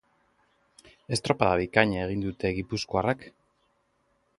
Estropada 1.17 1.59
bikaina 1.61 2.03
egin 2.07 2.27
dute 2.29 2.53
gipuzkoarrek. 2.61 3.31